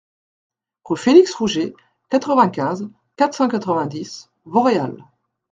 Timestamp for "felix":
0.97-1.31